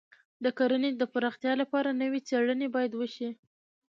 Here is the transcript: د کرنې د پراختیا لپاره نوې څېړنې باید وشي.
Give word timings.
د 0.43 0.45
کرنې 0.57 0.89
د 0.97 1.03
پراختیا 1.13 1.53
لپاره 1.61 1.97
نوې 2.01 2.19
څېړنې 2.27 2.67
باید 2.75 2.91
وشي. 2.95 3.29